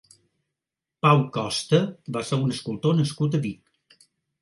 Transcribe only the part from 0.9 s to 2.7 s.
Pau Costa va ser un